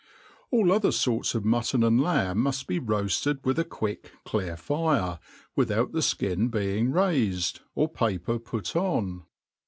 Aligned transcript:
All 0.49 0.71
other 0.71 0.91
forts 0.91 1.35
of, 1.35 1.45
mutton 1.45 1.83
and 1.83 2.01
lamb 2.01 2.39
muft 2.39 2.65
be 2.65 2.79
roafted 2.79 3.43
*witb 3.43 3.59
a 3.59 3.63
quick, 3.63 4.11
clear 4.25 4.57
fire, 4.57 5.19
without 5.55 5.91
the 5.91 5.99
fkin 5.99 6.49
being 6.49 6.89
raifed, 6.91 7.59
or 7.75 7.87
paper 7.87 8.39
put 8.39 8.75
on. 8.75 9.25